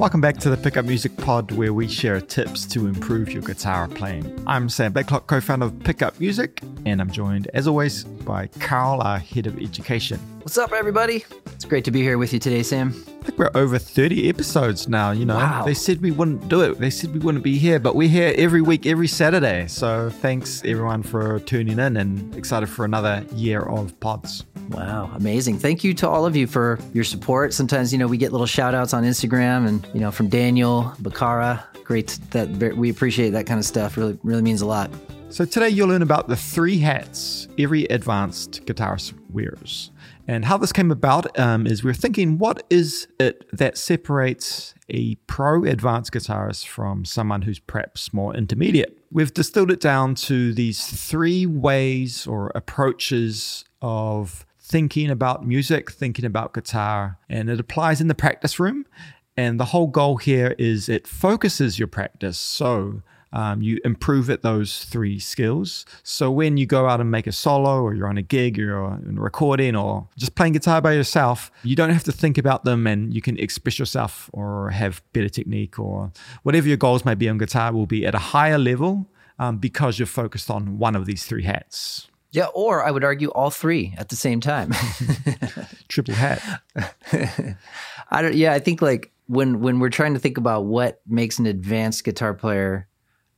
[0.00, 3.86] Welcome back to the Pickup Music Pod, where we share tips to improve your guitar
[3.86, 4.42] playing.
[4.46, 9.02] I'm Sam Blacklock, co founder of Pickup Music, and I'm joined, as always, by Karl,
[9.02, 10.18] our head of education.
[10.38, 11.26] What's up, everybody?
[11.48, 12.94] It's great to be here with you today, Sam.
[13.20, 15.10] I think we're over 30 episodes now.
[15.10, 15.64] You know, Wow.
[15.66, 16.78] they said we wouldn't do it.
[16.80, 19.66] They said we wouldn't be here, but we're here every week, every Saturday.
[19.68, 24.44] So thanks everyone for tuning in and excited for another year of pods.
[24.70, 25.58] Wow, amazing.
[25.58, 27.52] Thank you to all of you for your support.
[27.52, 30.92] Sometimes, you know, we get little shout outs on Instagram and, you know, from Daniel,
[31.02, 31.62] Bakara.
[31.84, 33.96] Great that we appreciate that kind of stuff.
[33.98, 34.90] Really, really means a lot.
[35.28, 39.90] So today you'll learn about the three hats every advanced guitarist wears.
[40.26, 45.16] And how this came about um, is we're thinking, what is it that separates a
[45.26, 48.98] pro advanced guitarist from someone who's perhaps more intermediate?
[49.10, 56.24] We've distilled it down to these three ways or approaches of thinking about music, thinking
[56.24, 58.86] about guitar, and it applies in the practice room.
[59.36, 62.38] And the whole goal here is it focuses your practice.
[62.38, 63.02] So
[63.32, 65.86] um, you improve at those three skills.
[66.02, 68.62] So when you go out and make a solo, or you're on a gig, or
[68.64, 72.86] you're recording, or just playing guitar by yourself, you don't have to think about them,
[72.86, 77.28] and you can express yourself or have better technique, or whatever your goals may be
[77.28, 81.06] on guitar will be at a higher level um, because you're focused on one of
[81.06, 82.08] these three hats.
[82.32, 84.72] Yeah, or I would argue all three at the same time.
[85.88, 86.62] Triple hat.
[88.10, 88.34] I don't.
[88.34, 92.04] Yeah, I think like when when we're trying to think about what makes an advanced
[92.04, 92.88] guitar player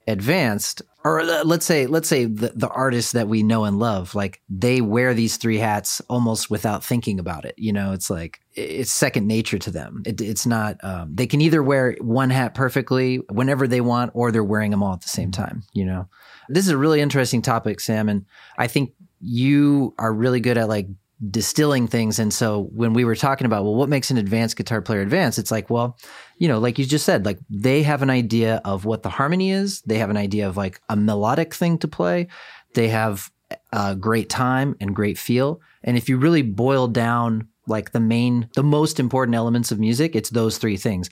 [0.06, 4.40] advanced, or let's say let's say the, the artists that we know and love, like
[4.48, 7.54] they wear these three hats almost without thinking about it.
[7.56, 10.02] You know, it's like it's second nature to them.
[10.06, 10.82] It, it's not.
[10.82, 14.82] Um, they can either wear one hat perfectly whenever they want, or they're wearing them
[14.82, 15.64] all at the same time.
[15.72, 16.08] You know,
[16.48, 18.26] this is a really interesting topic, Sam, and
[18.58, 20.88] I think you are really good at like
[21.30, 22.18] distilling things.
[22.18, 25.38] And so when we were talking about, well, what makes an advanced guitar player advanced?
[25.38, 25.96] It's like, well,
[26.38, 29.52] you know, like you just said, like they have an idea of what the harmony
[29.52, 29.82] is.
[29.82, 32.28] They have an idea of like a melodic thing to play.
[32.74, 33.30] They have
[33.72, 35.60] a great time and great feel.
[35.84, 40.16] And if you really boil down like the main, the most important elements of music,
[40.16, 41.08] it's those three things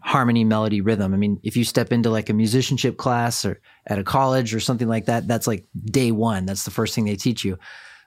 [0.00, 1.12] harmony, melody, rhythm.
[1.12, 4.60] I mean, if you step into like a musicianship class or at a college or
[4.60, 6.46] something like that, that's like day one.
[6.46, 7.58] That's the first thing they teach you.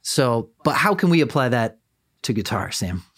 [0.07, 1.79] So, but how can we apply that
[2.21, 3.03] to guitar, Sam?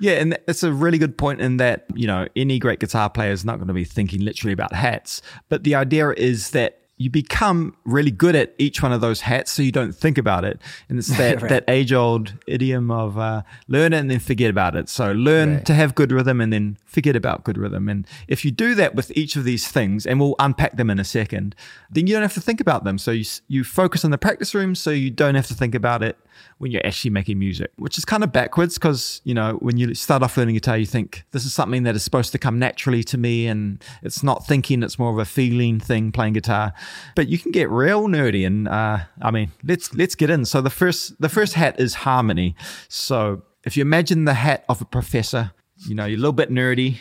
[0.00, 3.32] Yeah, and it's a really good point in that, you know, any great guitar player
[3.32, 5.22] is not going to be thinking literally about hats.
[5.48, 9.52] But the idea is that you become really good at each one of those hats
[9.52, 10.60] so you don't think about it.
[10.88, 11.48] And it's that, Right.
[11.48, 14.88] that age old idiom of uh, learn it and then forget about it.
[14.88, 15.64] So learn Right.
[15.66, 17.88] to have good rhythm and then forget about good rhythm.
[17.88, 20.98] And if you do that with each of these things, and we'll unpack them in
[20.98, 21.54] a second,
[21.90, 22.98] then you don't have to think about them.
[22.98, 26.02] So you, you focus on the practice room so you don't have to think about
[26.02, 26.16] it
[26.58, 29.94] when you're actually making music, which is kind of backwards because, you know, when you
[29.94, 33.02] start off learning guitar, you think this is something that is supposed to come naturally
[33.04, 36.72] to me and it's not thinking, it's more of a feeling thing playing guitar.
[37.14, 40.44] But you can get real nerdy and uh, I mean, let's let's get in.
[40.44, 42.54] So the first the first hat is harmony.
[42.88, 45.52] So if you imagine the hat of a professor,
[45.86, 46.98] you know, you're a little bit nerdy,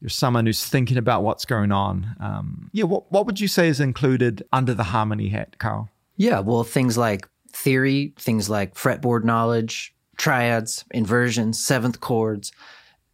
[0.00, 2.16] you're someone who's thinking about what's going on.
[2.20, 5.88] Um, yeah, what what would you say is included under the harmony hat, Karl?
[6.16, 12.52] Yeah, well, things like theory, things like fretboard knowledge, triads, inversions, seventh chords,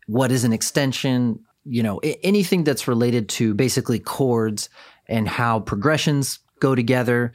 [0.06, 4.68] what is an extension, you know, anything that's related to basically chords
[5.08, 7.32] and how progressions go together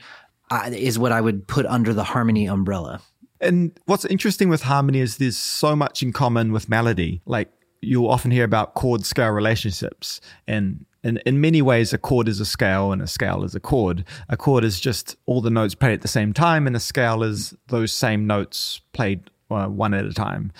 [0.49, 3.01] uh, is what I would put under the harmony umbrella.
[3.39, 7.21] And what's interesting with harmony is there's so much in common with melody.
[7.25, 7.49] Like
[7.81, 10.21] you'll often hear about chord scale relationships.
[10.47, 13.59] And in, in many ways, a chord is a scale and a scale is a
[13.59, 14.05] chord.
[14.29, 17.23] A chord is just all the notes played at the same time, and a scale
[17.23, 20.51] is those same notes played uh, one at a time.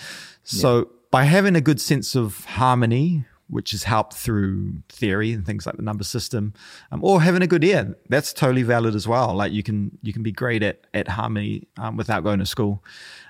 [0.42, 5.66] So by having a good sense of harmony, which is helped through theory and things
[5.66, 6.54] like the number system,
[6.90, 7.96] um, or having a good ear.
[8.08, 9.34] That's totally valid as well.
[9.34, 12.82] Like you can you can be great at at harmony um, without going to school,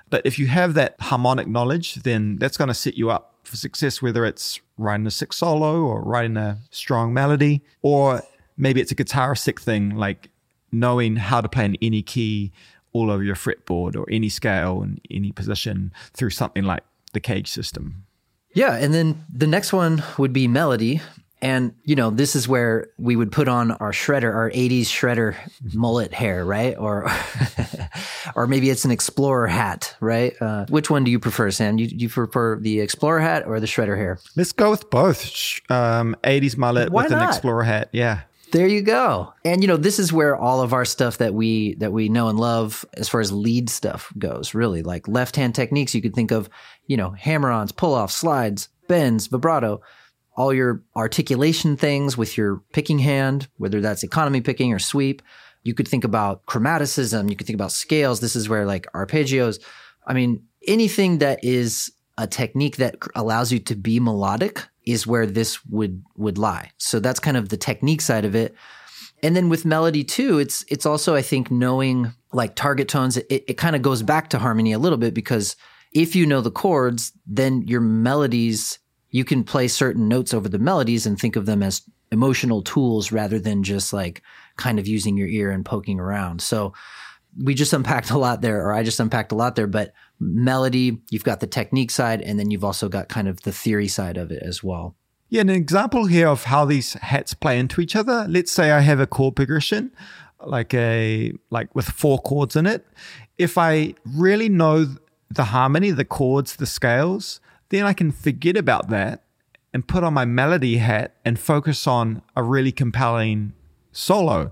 [0.09, 3.57] but if you have that harmonic knowledge, then that's going to set you up for
[3.57, 4.01] success.
[4.01, 8.21] Whether it's writing a sick solo or writing a strong melody, or
[8.57, 10.29] maybe it's a guitaristic thing like
[10.71, 12.51] knowing how to play in any key
[12.93, 16.83] all over your fretboard or any scale and any position through something like
[17.13, 18.05] the caged system.
[18.53, 21.01] Yeah, and then the next one would be melody.
[21.41, 25.35] And you know, this is where we would put on our shredder, our '80s shredder
[25.73, 26.77] mullet hair, right?
[26.77, 27.11] Or,
[28.35, 30.33] or maybe it's an explorer hat, right?
[30.41, 31.75] Uh, which one do you prefer, Sam?
[31.75, 34.19] Do you, you prefer the explorer hat or the shredder hair?
[34.37, 35.25] Let's go with both.
[35.69, 37.89] Um, 80s mullet Why with an explorer hat.
[37.91, 38.21] Yeah.
[38.53, 39.33] There you go.
[39.43, 42.29] And you know, this is where all of our stuff that we that we know
[42.29, 44.83] and love as far as lead stuff goes, really.
[44.83, 46.49] Like left-hand techniques you could think of,
[46.85, 49.81] you know, hammer-ons, pull-offs, slides, bends, vibrato.
[50.35, 55.21] all your articulation things with your picking hand, whether that's economy picking or sweep.
[55.63, 57.29] You could think about chromaticism.
[57.29, 58.19] You could think about scales.
[58.19, 59.59] This is where like arpeggios.
[60.05, 65.25] I mean, anything that is a technique that allows you to be melodic is where
[65.25, 66.71] this would would lie.
[66.77, 68.55] So that's kind of the technique side of it.
[69.21, 73.17] And then with melody too, it's it's also I think knowing like target tones.
[73.17, 75.55] It, it kind of goes back to harmony a little bit because
[75.91, 78.79] if you know the chords, then your melodies
[79.13, 83.11] you can play certain notes over the melodies and think of them as emotional tools
[83.11, 84.23] rather than just like
[84.57, 86.41] kind of using your ear and poking around.
[86.41, 86.73] So
[87.37, 91.01] we just unpacked a lot there, or I just unpacked a lot there, but melody,
[91.09, 94.17] you've got the technique side, and then you've also got kind of the theory side
[94.17, 94.95] of it as well.
[95.29, 98.27] Yeah, an example here of how these hats play into each other.
[98.29, 99.91] Let's say I have a chord progression,
[100.45, 102.85] like a like with four chords in it.
[103.37, 104.95] If I really know
[105.31, 107.39] the harmony, the chords, the scales,
[107.69, 109.23] then I can forget about that
[109.73, 113.53] and put on my melody hat and focus on a really compelling
[113.91, 114.51] solo.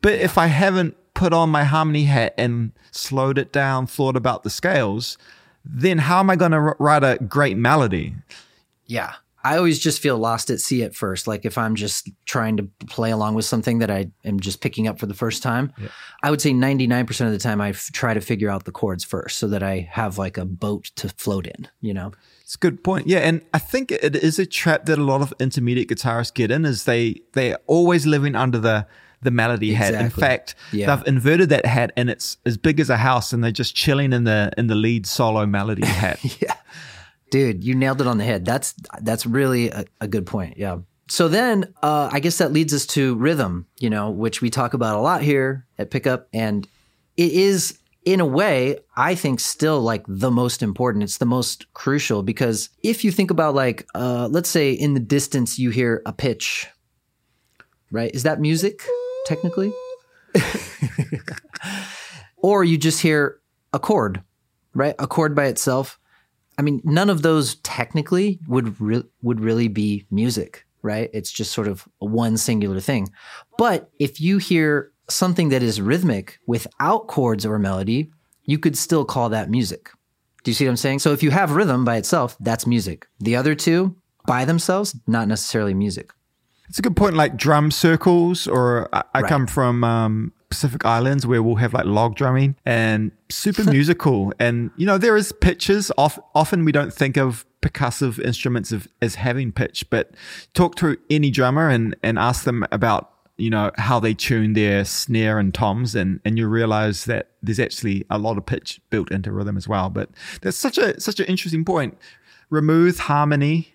[0.00, 4.42] But if I haven't put on my harmony hat and slowed it down, thought about
[4.42, 5.18] the scales,
[5.64, 8.14] then how am I going to write a great melody?
[8.86, 9.14] Yeah.
[9.44, 11.26] I always just feel lost at sea at first.
[11.26, 14.86] Like if I'm just trying to play along with something that I am just picking
[14.86, 15.88] up for the first time, yeah.
[16.22, 19.02] I would say 99% of the time I f- try to figure out the chords
[19.02, 22.12] first so that I have like a boat to float in, you know?
[22.42, 23.08] It's a good point.
[23.08, 23.18] Yeah.
[23.18, 26.64] And I think it is a trap that a lot of intermediate guitarists get in
[26.64, 28.86] is they, they're always living under the,
[29.22, 29.96] the melody exactly.
[29.96, 30.04] hat.
[30.04, 30.94] In fact, yeah.
[30.94, 34.12] they've inverted that hat and it's as big as a house and they're just chilling
[34.12, 36.20] in the in the lead solo melody hat.
[36.40, 36.56] yeah.
[37.30, 38.44] Dude, you nailed it on the head.
[38.44, 40.58] That's that's really a, a good point.
[40.58, 40.78] Yeah.
[41.08, 44.74] So then uh, I guess that leads us to rhythm, you know, which we talk
[44.74, 46.28] about a lot here at Pickup.
[46.32, 46.66] And
[47.16, 51.04] it is in a way, I think still like the most important.
[51.04, 55.00] It's the most crucial because if you think about like, uh, let's say in the
[55.00, 56.66] distance you hear a pitch,
[57.90, 58.10] right?
[58.14, 58.82] Is that music?
[59.26, 59.72] Technically.
[62.42, 63.40] or you just hear
[63.72, 64.22] a chord,
[64.74, 64.94] right?
[64.98, 65.98] A chord by itself.
[66.58, 71.08] I mean, none of those technically would re- would really be music, right?
[71.12, 73.10] It's just sort of one singular thing.
[73.56, 78.10] But if you hear something that is rhythmic without chords or melody,
[78.44, 79.90] you could still call that music.
[80.44, 80.98] Do you see what I'm saying?
[80.98, 83.06] So if you have rhythm by itself, that's music.
[83.20, 83.96] The other two
[84.26, 86.10] by themselves, not necessarily music.
[86.72, 89.28] It's a good point, like drum circles, or I, I right.
[89.28, 94.32] come from um, Pacific Islands where we'll have like log drumming and super musical.
[94.38, 95.92] And, you know, there is pitches.
[95.98, 100.12] Off, often we don't think of percussive instruments of, as having pitch, but
[100.54, 104.86] talk to any drummer and, and ask them about you know how they tune their
[104.86, 109.10] snare and toms and and you realize that there's actually a lot of pitch built
[109.10, 110.10] into rhythm as well but
[110.42, 111.96] that's such a such an interesting point
[112.50, 113.72] remove harmony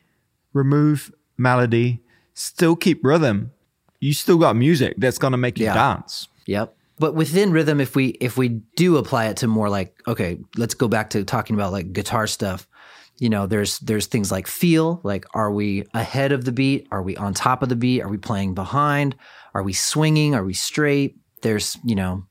[0.53, 1.99] remove melody
[2.37, 3.51] still keep rhythm,
[3.99, 5.73] you still got music that's going to make you yeah.
[5.73, 6.27] dance.
[6.45, 6.75] Yep.
[6.99, 10.73] But within rhythm, if we if we do apply it to more like okay, let's
[10.73, 12.67] go back to talking about like guitar stuff.
[13.19, 16.87] You know, there's there's things like feel, like are we ahead of the beat?
[16.91, 18.01] Are we on top of the beat?
[18.01, 19.15] Are we playing behind?
[19.53, 20.35] Are we swinging?
[20.35, 21.17] Are we straight?
[21.41, 22.25] There's you know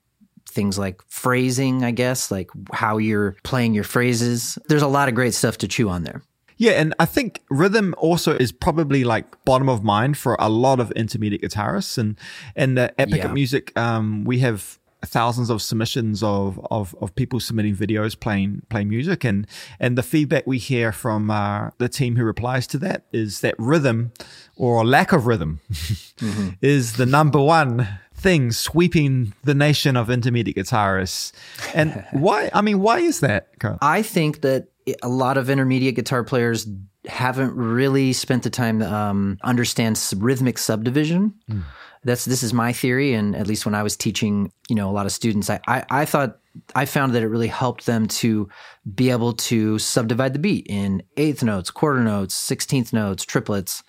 [0.49, 4.59] things like phrasing, I guess, like how you're playing your phrases.
[4.69, 6.23] There's a lot of great stuff to chew on there.
[6.57, 10.81] Yeah, and I think rhythm also is probably like bottom of mind for a lot
[10.81, 12.19] of intermediate guitarists, and
[12.55, 13.33] and the Pickup yeah.
[13.33, 18.89] Music, um, we have thousands of submissions of, of of people submitting videos playing playing
[18.89, 19.47] music, and
[19.79, 23.55] and the feedback we hear from uh, the team who replies to that is that
[23.59, 24.13] rhythm
[24.57, 26.51] or lack of rhythm mm-hmm.
[26.63, 31.33] is the number one thing sweeping the nation of intermediate guitarists.
[31.75, 32.51] And why?
[32.55, 33.59] I mean, why is that?
[33.59, 33.79] Karl?
[33.83, 34.69] I think that
[35.03, 36.67] a lot of intermediate guitar players
[37.07, 41.35] haven't really spent the time to um, understand rhythmic subdivision.
[41.51, 41.63] Mm.
[42.05, 44.93] That's this is my theory, and at least when I was teaching, you know, a
[44.93, 46.39] lot of students, I, I, I thought
[46.75, 48.49] I found that it really helped them to
[48.95, 53.83] be able to subdivide the beat in eighth notes, quarter notes, sixteenth notes, triplets,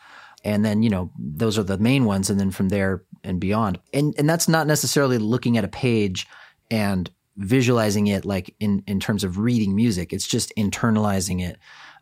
[0.44, 3.80] and then you know those are the main ones, and then from there and beyond.
[3.94, 6.28] And and that's not necessarily looking at a page
[6.72, 10.12] and visualizing it like in, in terms of reading music.
[10.12, 11.58] It's just internalizing it.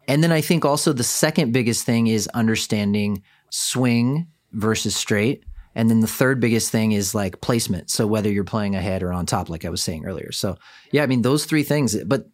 [0.07, 5.43] And then I think also the second biggest thing is understanding swing versus straight.
[5.77, 7.89] And then the third biggest thing is like placement.
[7.89, 10.31] So whether you're playing ahead or on top, like I was saying earlier.
[10.31, 10.57] So
[10.91, 12.27] yeah, I mean, those three things, but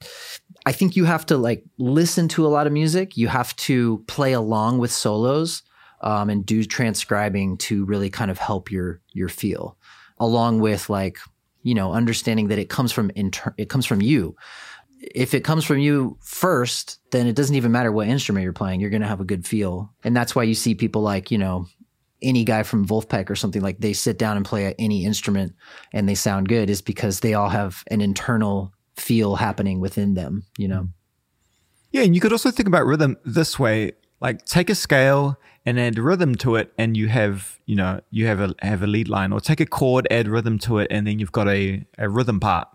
[0.66, 3.18] I think you have to like listen to a lot of music.
[3.18, 5.64] You have to play along with solos,
[6.02, 9.78] um, and do transcribing to really kind of help your, your feel
[10.20, 11.18] along with like
[11.64, 14.36] you know, understanding that it comes from inter- it comes from you.
[15.02, 18.80] if it comes from you first, then it doesn't even matter what instrument you're playing.
[18.80, 19.92] You're going to have a good feel.
[20.04, 21.66] And that's why you see people like, you know,
[22.22, 25.56] any guy from Vulfpeck or something like they sit down and play any instrument
[25.92, 30.44] and they sound good is because they all have an internal feel happening within them,
[30.58, 30.88] you know?
[31.92, 32.04] Yeah.
[32.04, 36.00] And you could also think about rhythm this way like take a scale and add
[36.00, 39.34] rhythm to it and you have you know you have a have a lead line.
[39.34, 42.40] Or take a chord add rhythm to it and then you've got a, a rhythm
[42.40, 42.68] part.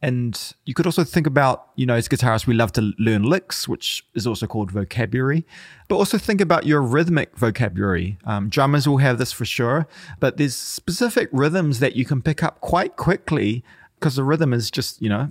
[0.00, 3.68] And you could also think about you know as guitarists we love to learn licks
[3.68, 5.44] which is also called vocabulary.
[5.88, 8.18] But also think about your rhythmic vocabulary.
[8.24, 9.86] Um, drummers will have this for sure
[10.20, 13.64] but there's specific rhythms that you can pick up quite quickly
[13.98, 15.28] because the rhythm is just you know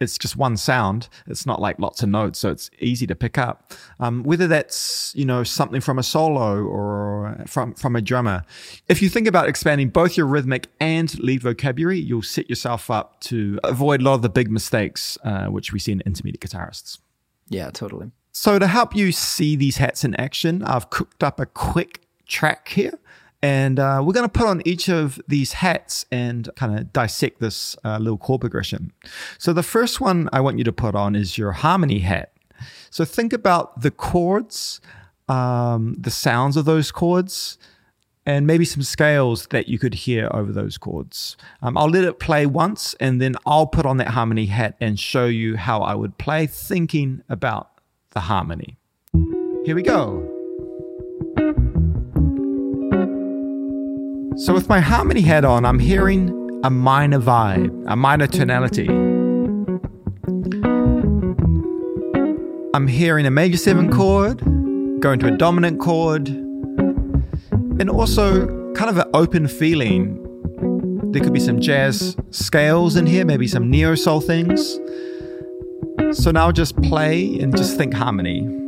[0.00, 1.08] it's just one sound.
[1.26, 3.72] It's not like lots of notes, so it's easy to pick up.
[4.00, 8.44] Um, whether that's you know something from a solo or from from a drummer,
[8.88, 13.20] if you think about expanding both your rhythmic and lead vocabulary, you'll set yourself up
[13.20, 16.98] to avoid a lot of the big mistakes uh, which we see in intermediate guitarists.
[17.48, 18.10] Yeah, totally.
[18.32, 22.68] So to help you see these hats in action, I've cooked up a quick track
[22.68, 22.98] here.
[23.42, 27.40] And uh, we're going to put on each of these hats and kind of dissect
[27.40, 28.92] this uh, little chord progression.
[29.38, 32.32] So the first one I want you to put on is your harmony hat.
[32.90, 34.80] So think about the chords,
[35.28, 37.58] um, the sounds of those chords,
[38.24, 41.36] and maybe some scales that you could hear over those chords.
[41.62, 44.98] Um, I'll let it play once and then I'll put on that harmony hat and
[44.98, 47.70] show you how I would play, thinking about
[48.10, 48.78] the harmony.
[49.64, 50.35] Here we go.
[54.38, 58.86] So with my harmony hat on, I'm hearing a minor vibe, a minor tonality.
[62.74, 64.40] I'm hearing a major seven chord,
[65.00, 70.22] going to a dominant chord, and also kind of an open feeling.
[71.12, 74.78] There could be some jazz scales in here, maybe some neo soul things.
[76.12, 78.65] So now just play and just think harmony.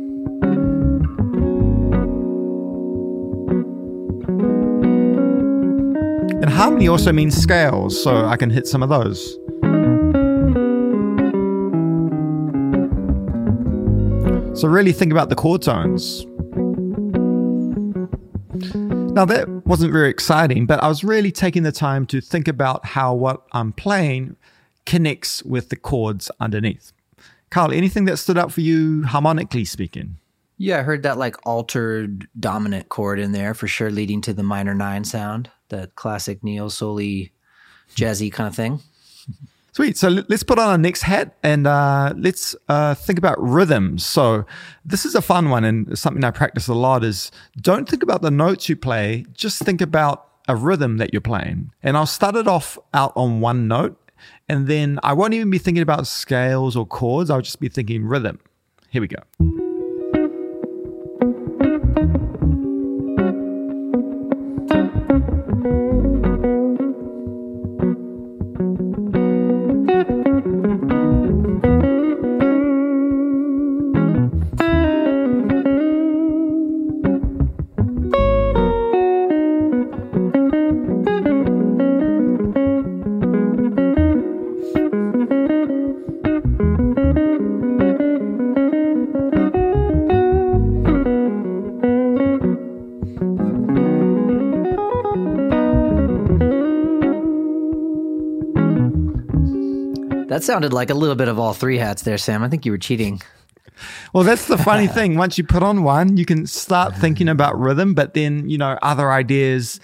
[6.59, 9.35] Harmony also means scales, so I can hit some of those.
[14.59, 16.25] So really think about the chord tones.
[19.15, 22.85] Now that wasn't very exciting, but I was really taking the time to think about
[22.87, 24.35] how what I'm playing
[24.85, 26.91] connects with the chords underneath.
[27.51, 30.17] Karl, anything that stood out for you harmonically speaking?
[30.61, 34.43] Yeah, I heard that like altered dominant chord in there for sure, leading to the
[34.43, 36.99] minor nine sound that classic neo soul
[37.95, 38.81] jazzy kind of thing.
[39.71, 39.97] Sweet.
[39.97, 44.05] So let's put on our next hat and uh, let's uh, think about rhythms.
[44.05, 44.45] So
[44.83, 48.21] this is a fun one and something I practice a lot is don't think about
[48.21, 51.71] the notes you play, just think about a rhythm that you're playing.
[51.81, 53.97] And I'll start it off out on one note
[54.49, 57.29] and then I won't even be thinking about scales or chords.
[57.29, 58.39] I'll just be thinking rhythm.
[58.89, 59.58] Here we go
[61.99, 62.28] thank you
[100.29, 102.43] That sounded like a little bit of all three hats there, Sam.
[102.43, 103.19] I think you were cheating.
[104.13, 105.17] Well, that's the funny thing.
[105.17, 108.77] Once you put on one, you can start thinking about rhythm, but then, you know,
[108.83, 109.79] other ideas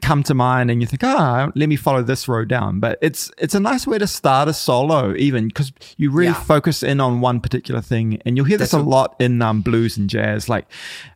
[0.00, 2.78] come to mind and you think, ah, let me follow this road down.
[2.78, 6.42] But it's it's a nice way to start a solo, even because you really yeah.
[6.42, 8.22] focus in on one particular thing.
[8.24, 10.66] And you'll hear this That's a lot in um, blues and jazz, like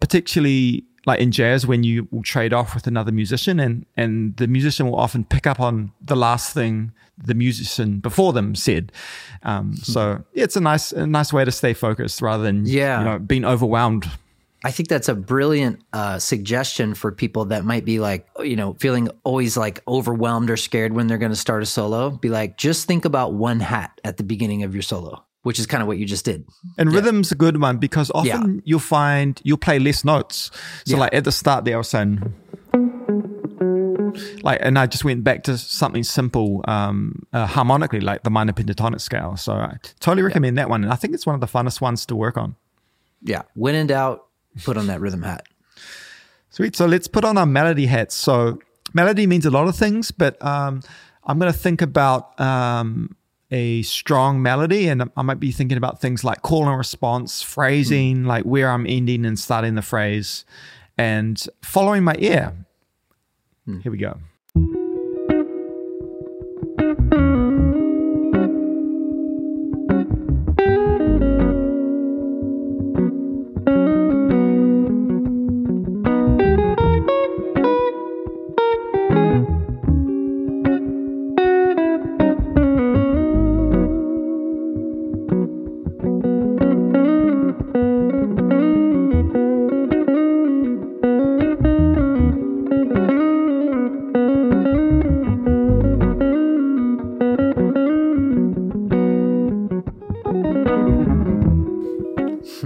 [0.00, 4.46] particularly like in jazz when you will trade off with another musician and and the
[4.46, 8.92] musician will often pick up on the last thing the musician before them said
[9.44, 9.74] um, hmm.
[9.76, 12.98] so yeah, it's a nice a nice way to stay focused rather than yeah.
[12.98, 14.06] you know being overwhelmed
[14.64, 18.74] I think that's a brilliant uh, suggestion for people that might be like, you know,
[18.80, 22.10] feeling always like overwhelmed or scared when they're going to start a solo.
[22.10, 25.66] Be like, just think about one hat at the beginning of your solo which is
[25.66, 26.44] kind of what you just did.
[26.76, 26.96] And yeah.
[26.96, 28.60] rhythm's a good one because often yeah.
[28.64, 30.50] you'll find you'll play less notes.
[30.84, 31.02] So yeah.
[31.02, 32.18] like at the start there I was saying
[34.42, 38.54] like and I just went back to something simple um, uh, harmonically like the minor
[38.54, 39.36] pentatonic scale.
[39.36, 42.04] So I totally recommend that one and I think it's one of the funnest ones
[42.06, 42.56] to work on.
[43.22, 44.26] Yeah, when in doubt,
[44.64, 45.46] put on that rhythm hat.
[46.50, 46.74] Sweet.
[46.74, 48.16] So let's put on our melody hats.
[48.16, 48.58] So
[48.94, 50.82] melody means a lot of things, but um,
[51.22, 53.15] I'm going to think about um,
[53.50, 58.18] a strong melody and I might be thinking about things like call and response, phrasing,
[58.18, 58.26] mm.
[58.26, 60.44] like where I'm ending and starting the phrase,
[60.98, 62.52] and following my ear.
[63.68, 63.82] Mm.
[63.82, 64.18] Here we go.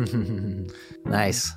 [1.05, 1.53] nice.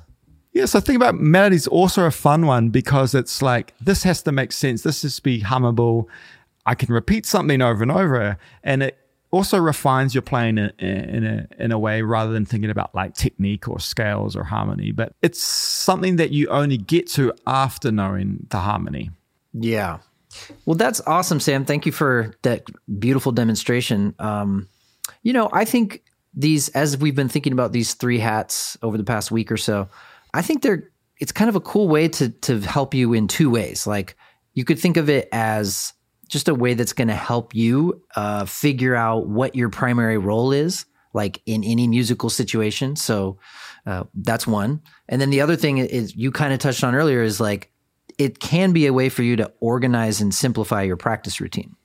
[0.52, 4.22] Yeah, so think about melody is also a fun one because it's like this has
[4.22, 4.82] to make sense.
[4.82, 6.06] This has to be hummable.
[6.64, 8.96] I can repeat something over and over, and it
[9.32, 13.14] also refines your playing in, in, a in a way rather than thinking about like
[13.14, 14.92] technique or scales or harmony.
[14.92, 19.10] But it's something that you only get to after knowing the harmony.
[19.52, 19.98] Yeah.
[20.66, 21.64] Well, that's awesome, Sam.
[21.64, 24.14] Thank you for that beautiful demonstration.
[24.20, 24.68] Um,
[25.22, 26.03] you know, I think
[26.36, 29.88] these as we've been thinking about these three hats over the past week or so,
[30.32, 33.50] I think they're it's kind of a cool way to to help you in two
[33.50, 33.86] ways.
[33.86, 34.16] Like
[34.54, 35.92] you could think of it as
[36.28, 40.52] just a way that's going to help you uh, figure out what your primary role
[40.52, 42.96] is, like in any musical situation.
[42.96, 43.38] So
[43.86, 44.80] uh, that's one.
[45.08, 47.70] And then the other thing is you kind of touched on earlier is like
[48.18, 51.76] it can be a way for you to organize and simplify your practice routine.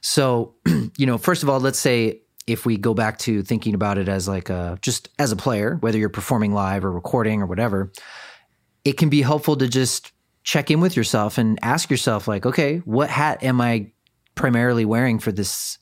[0.00, 0.54] So,
[0.96, 4.08] you know, first of all, let's say if we go back to thinking about it
[4.08, 7.92] as like a just as a player, whether you're performing live or recording or whatever,
[8.84, 10.12] it can be helpful to just
[10.44, 13.90] check in with yourself and ask yourself like, okay, what hat am I
[14.36, 15.78] primarily wearing for this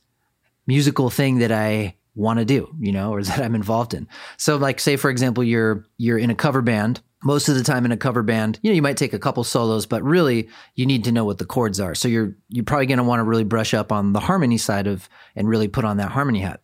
[0.66, 4.08] musical thing that I want to do, you know, or that I'm involved in.
[4.38, 7.84] So like say for example you're you're in a cover band most of the time
[7.84, 10.84] in a cover band, you know, you might take a couple solos, but really you
[10.84, 11.94] need to know what the chords are.
[11.94, 14.86] So you're you're probably going to want to really brush up on the harmony side
[14.86, 16.60] of and really put on that harmony hat.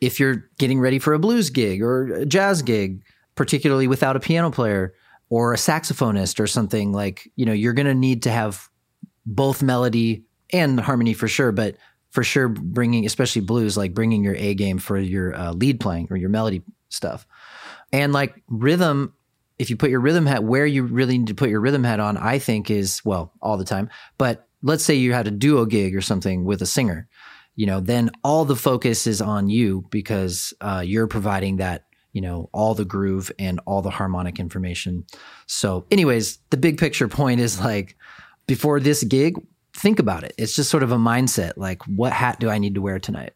[0.00, 3.02] If you're getting ready for a blues gig or a jazz gig,
[3.34, 4.94] particularly without a piano player
[5.28, 8.68] or a saxophonist or something like, you know, you're going to need to have
[9.24, 11.76] both melody and harmony for sure, but
[12.10, 16.08] for sure bringing especially blues like bringing your A game for your uh, lead playing
[16.10, 17.26] or your melody stuff.
[17.92, 19.12] And like rhythm
[19.58, 22.00] if you put your rhythm hat where you really need to put your rhythm hat
[22.00, 23.88] on, I think is well all the time.
[24.18, 27.08] But let's say you had a duo gig or something with a singer,
[27.54, 32.22] you know, then all the focus is on you because uh, you're providing that you
[32.22, 35.04] know all the groove and all the harmonic information.
[35.46, 37.96] So, anyways, the big picture point is like
[38.46, 39.36] before this gig,
[39.74, 40.34] think about it.
[40.38, 43.32] It's just sort of a mindset like, what hat do I need to wear tonight?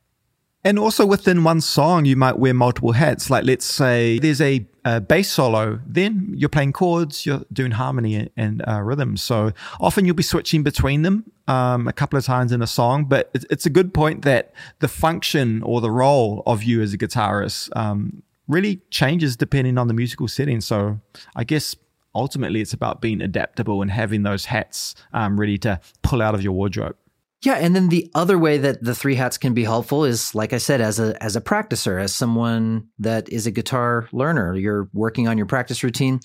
[0.64, 3.30] And also within one song, you might wear multiple hats.
[3.30, 8.30] Like, let's say there's a, a bass solo, then you're playing chords, you're doing harmony
[8.36, 9.16] and uh, rhythm.
[9.16, 13.04] So often you'll be switching between them um, a couple of times in a song.
[13.04, 16.92] But it's, it's, a good point that the function or the role of you as
[16.92, 20.60] a guitarist um, really changes depending on the musical setting.
[20.60, 21.00] So
[21.36, 21.76] I guess
[22.14, 26.42] ultimately it's about being adaptable and having those hats um, ready to pull out of
[26.42, 26.96] your wardrobe.
[27.42, 30.52] Yeah, and then the other way that the three hats can be helpful is like
[30.52, 34.90] I said as a as a practicer, as someone that is a guitar learner, you're
[34.92, 36.20] working on your practice routine.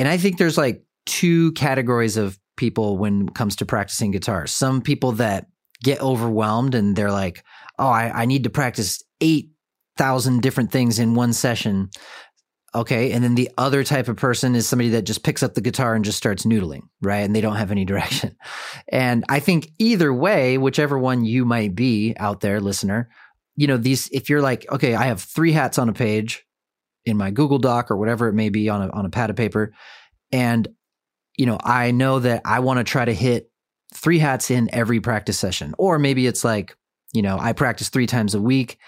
[0.00, 4.46] And I think there's like two categories of people when it comes to practicing guitar.
[4.48, 5.46] Some people that
[5.84, 7.44] get overwhelmed and they're like,
[7.78, 11.90] "Oh, I, I need to practice 8,000 different things in one session."
[12.74, 13.12] Okay.
[13.12, 15.94] And then the other type of person is somebody that just picks up the guitar
[15.94, 17.18] and just starts noodling, right?
[17.18, 18.36] And they don't have any direction.
[18.88, 23.08] And I think either way, whichever one you might be out there, listener,
[23.56, 26.44] you know, these, if you're like, okay, I have three hats on a page
[27.04, 29.36] in my Google Doc or whatever it may be on a, on a pad of
[29.36, 29.72] paper.
[30.30, 30.68] And,
[31.36, 33.50] you know, I know that I want to try to hit
[33.92, 35.74] three hats in every practice session.
[35.78, 36.76] Or maybe it's like,
[37.12, 38.78] you know, I practice three times a week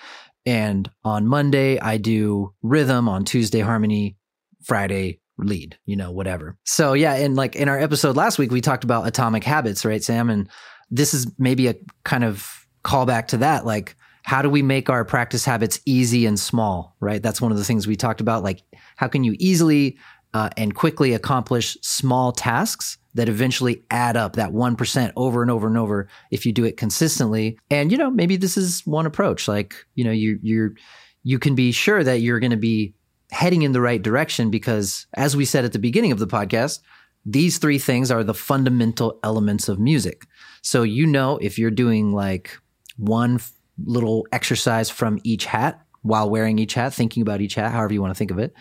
[0.47, 3.09] and on Monday, I do rhythm.
[3.09, 4.17] On Tuesday, harmony.
[4.63, 6.59] Friday, lead, you know, whatever.
[6.65, 7.15] So, yeah.
[7.15, 10.29] And like in our episode last week, we talked about atomic habits, right, Sam?
[10.29, 10.49] And
[10.91, 13.65] this is maybe a kind of callback to that.
[13.65, 17.23] Like, how do we make our practice habits easy and small, right?
[17.23, 18.43] That's one of the things we talked about.
[18.43, 18.63] Like,
[18.97, 19.99] how can you easily
[20.35, 25.67] uh, and quickly accomplish small tasks that eventually add up that 1% over and over
[25.67, 27.59] and over if you do it consistently.
[27.71, 29.49] And, you know, maybe this is one approach.
[29.49, 30.75] Like, you know, you, you're,
[31.23, 32.95] you can be sure that you're going to be
[33.31, 36.81] heading in the right direction because, as we said at the beginning of the podcast,
[37.25, 40.27] these three things are the fundamental elements of music.
[40.63, 42.57] So, you know, if you're doing like
[42.99, 43.41] one
[43.85, 48.03] little exercise from each hat while wearing each hat, thinking about each hat, however you
[48.03, 48.53] want to think of it,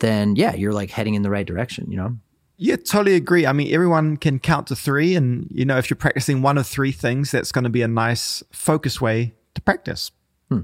[0.00, 2.16] then yeah, you're like heading in the right direction, you know?
[2.58, 3.46] Yeah, totally agree.
[3.46, 5.14] I mean, everyone can count to three.
[5.14, 7.88] And, you know, if you're practicing one of three things, that's going to be a
[7.88, 10.10] nice focus way to practice.
[10.48, 10.60] Hmm.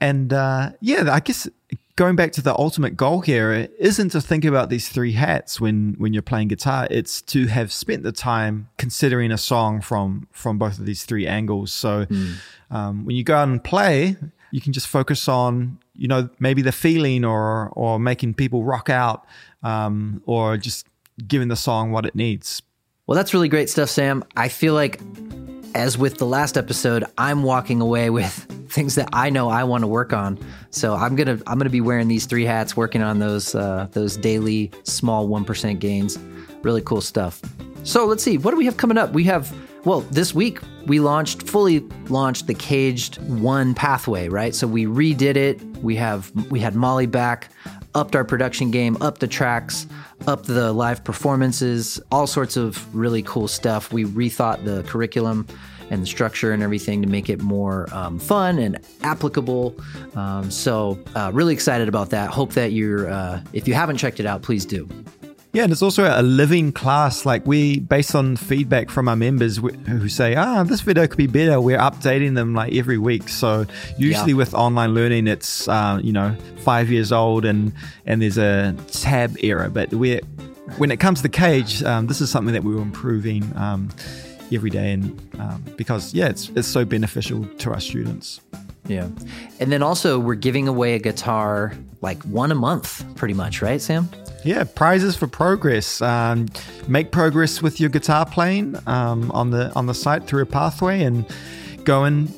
[0.00, 1.48] And uh, yeah, I guess
[1.96, 5.94] going back to the ultimate goal here isn't to think about these three hats when
[5.98, 6.88] when you're playing guitar.
[6.90, 11.26] It's to have spent the time considering a song from from both of these three
[11.26, 11.72] angles.
[11.72, 12.34] So mm.
[12.70, 14.16] um, when you go out and play,
[14.50, 18.88] you can just focus on you know maybe the feeling or or making people rock
[18.88, 19.24] out
[19.62, 20.86] um, or just
[21.26, 22.62] giving the song what it needs.
[23.06, 24.24] Well, that's really great stuff, Sam.
[24.36, 25.00] I feel like
[25.74, 28.32] as with the last episode, I'm walking away with
[28.68, 30.38] things that I know I want to work on.
[30.70, 34.16] So I'm gonna I'm gonna be wearing these three hats, working on those uh, those
[34.16, 36.18] daily small one percent gains.
[36.62, 37.40] Really cool stuff.
[37.84, 39.12] So let's see, what do we have coming up?
[39.12, 39.52] We have
[39.84, 44.54] well, this week we launched fully launched the caged one pathway, right?
[44.54, 45.60] So we redid it.
[45.78, 47.50] We have we had Molly back,
[47.94, 49.86] upped our production game, upped the tracks,
[50.26, 53.92] upped the live performances, all sorts of really cool stuff.
[53.92, 55.46] We rethought the curriculum
[55.90, 59.76] and the structure and everything to make it more um, fun and applicable.
[60.14, 62.30] Um, so, uh, really excited about that.
[62.30, 64.88] Hope that you're, uh, if you haven't checked it out, please do.
[65.52, 67.26] Yeah, and it's also a living class.
[67.26, 71.26] Like we, based on feedback from our members who say, "Ah, this video could be
[71.26, 73.28] better," we're updating them like every week.
[73.28, 73.66] So
[73.98, 74.38] usually yeah.
[74.38, 76.34] with online learning, it's uh, you know
[76.64, 77.74] five years old and
[78.06, 79.68] and there's a tab error.
[79.68, 80.20] But we're
[80.78, 83.90] when it comes to the cage, um, this is something that we we're improving um,
[84.50, 88.40] every day, and um, because yeah, it's it's so beneficial to our students.
[88.86, 89.08] Yeah,
[89.60, 93.80] and then also we're giving away a guitar like one a month, pretty much, right,
[93.80, 94.08] Sam?
[94.44, 96.02] Yeah, prizes for progress.
[96.02, 96.48] Um,
[96.88, 101.02] make progress with your guitar playing um, on the on the site through a pathway
[101.02, 101.24] and
[101.84, 102.28] going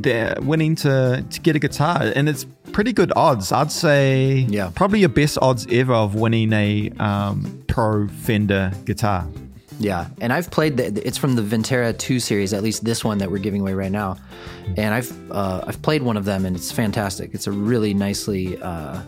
[0.00, 3.52] there, winning to to get a guitar, and it's pretty good odds.
[3.52, 9.26] I'd say, yeah, probably your best odds ever of winning a um, pro Fender guitar.
[9.78, 13.18] Yeah, and I've played the, it's from the Vintera Two series, at least this one
[13.18, 14.16] that we're giving away right now,
[14.76, 17.34] and I've uh, I've played one of them, and it's fantastic.
[17.34, 18.60] It's a really nicely.
[18.60, 19.02] Uh,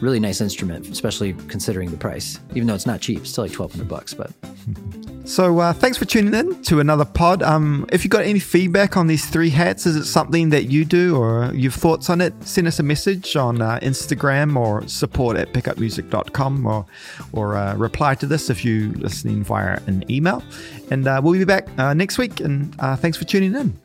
[0.00, 2.38] really nice instrument, especially considering the price.
[2.54, 4.14] Even though it's not cheap, it's still like twelve hundred bucks.
[4.14, 4.32] But
[5.24, 7.42] so uh, thanks for tuning in to another pod.
[7.42, 10.84] Um, if you got any feedback on these three hats, is it something that you
[10.84, 12.32] do or you've thoughts on it?
[12.44, 16.86] Send us a message on uh, Instagram or support at pickupmusic.com or
[17.32, 20.42] or uh, reply to this if you're listening via an email.
[20.90, 22.40] And uh, we'll be back uh, next week.
[22.40, 23.78] And uh, thanks for tuning in.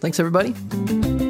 [0.00, 1.21] Thanks, everybody.